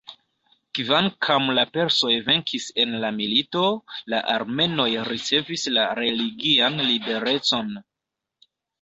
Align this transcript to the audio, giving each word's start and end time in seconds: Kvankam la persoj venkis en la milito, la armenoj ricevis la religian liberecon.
Kvankam 0.77 1.51
la 1.59 1.65
persoj 1.75 2.13
venkis 2.31 2.65
en 2.85 2.97
la 3.05 3.13
milito, 3.19 3.63
la 4.15 4.25
armenoj 4.39 4.89
ricevis 5.13 5.69
la 5.79 5.87
religian 6.03 6.85
liberecon. 6.91 7.75